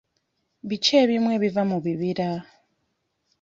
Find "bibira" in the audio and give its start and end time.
1.83-2.29